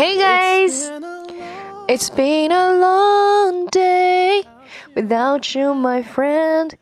[0.00, 0.90] Hey guys,
[1.88, 4.42] it's been a long day
[4.94, 6.76] without you, my friend.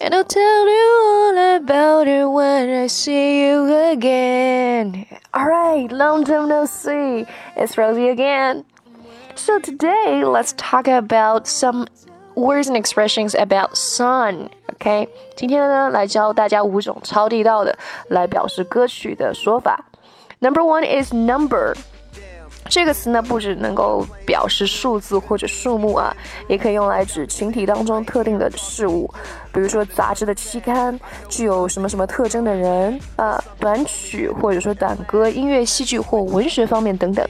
[0.00, 5.06] And I'll tell you all about it when I see you again.
[5.36, 7.26] Alright, long time no see.
[7.56, 8.64] It's Rosie again.
[9.34, 11.86] So today, let's talk about some
[12.36, 14.50] words and expressions about sun.
[14.74, 17.76] OK，今天呢，来教大家五种超地道的
[18.08, 19.84] 来表示歌曲的说法。
[20.40, 21.74] Number one is number。
[22.69, 26.15] 这个词呢，不只能够表示数字或者数目啊，
[26.47, 29.11] 也可以用来指群体当中特定的事物，
[29.51, 30.99] 比如说杂志的期刊，
[31.29, 37.27] 具有什么什么特征的人啊，短曲或者说短歌、音乐、戏剧或文学方面等等。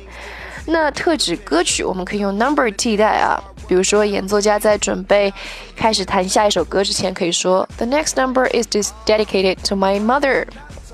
[0.66, 3.38] 那特指歌曲，我们可以用 number 替代啊，
[3.68, 5.34] 比如说演奏家在准备
[5.76, 8.66] 开始弹下一首歌之前，可以说 The next number is
[9.06, 10.46] dedicated to my mother.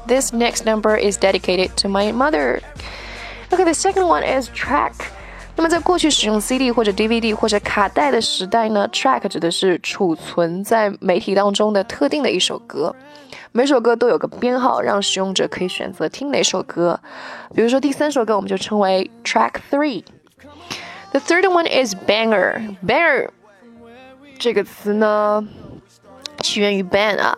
[0.08, 2.62] This next number is dedicated to my mother.
[3.52, 4.94] Okay, the second one is track.
[5.56, 12.96] 那么在过去使用 CD 或者 DVD 或者卡带的时代呢，track 指的是储存在媒体当中的特定的一首歌。
[13.52, 17.00] 每首歌都有个编号，让使用者可以选择听哪首歌。
[17.56, 20.04] 比如说第三首歌，我们就称为 track three。
[21.12, 22.78] The third one is banger.
[22.86, 23.30] Banger
[24.38, 25.46] 这个词呢，
[26.42, 27.38] 起源于 ban 啊。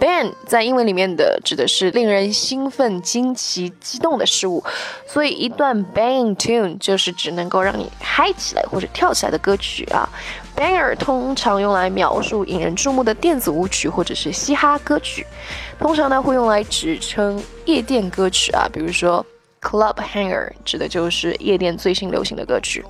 [0.00, 4.62] BAN 在英文里面的指的是令人兴奋、惊奇、激动的事物，
[5.06, 10.08] 所以一段 bang tune 就是指能够让你嗨起来或者跳起来的歌曲啊。
[10.56, 15.24] Banger 通常用来描述引人注目的电子舞曲或者是嘻哈歌曲，
[15.78, 19.24] 通常呢会用来指称夜店歌曲啊，比如说
[19.60, 22.84] club hanger 指的就是夜店最新流行的歌曲。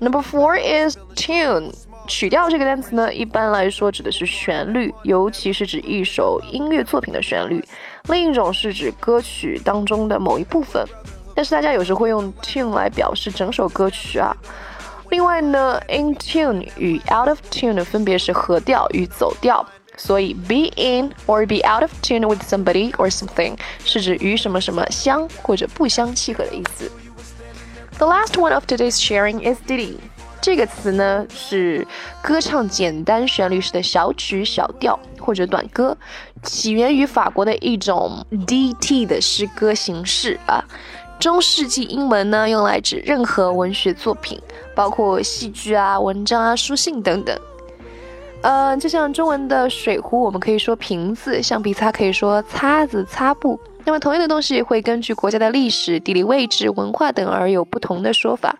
[0.00, 1.72] Number four is tune。
[2.07, 7.63] 曲调这个单词呢，一般来说指的是旋律，尤其是指一首音乐作品的旋律。
[8.09, 10.85] 另一种是指歌曲当中的某一部分。
[11.35, 14.35] 但是大家有时会用 tune 来表示整首歌曲啊。
[15.09, 22.91] 另外呢，in tune 与 out of tune 分别是合调与走调，所以 be in or be out of tune with somebody
[22.93, 26.91] or something 是指与什么什么相或者不相契合的意思。
[27.97, 29.97] The last one of today's sharing is ditty。
[30.40, 31.86] 这个词呢是
[32.22, 35.96] 歌唱简单旋律式的小曲小调或者短歌，
[36.42, 40.64] 起源于法国的一种 DT 的诗歌形式啊。
[41.18, 44.40] 中世纪英文呢用来指任何文学作品，
[44.74, 47.36] 包括戏剧啊、文章啊、书信等等。
[48.40, 53.58] 呃，就像中文的水壶，我们可以说瓶子；橡皮擦可以说擦子、擦布。
[53.84, 58.54] 那么同样的东西会根据国家的历史、地理位置、文化等而有不同的说法。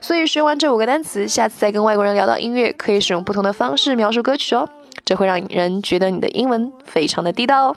[0.00, 4.68] 所以学完这五个单词，下次再跟外国人聊到音乐，可以使用不同的方式描述歌曲哦，
[5.04, 7.76] 这会让人觉得你的英文非常的地道哦。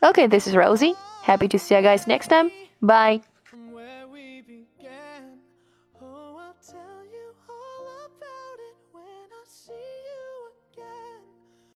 [0.00, 0.94] OK，this is Rosie.
[1.24, 2.50] Happy to see you guys next time.
[2.80, 3.29] Bye.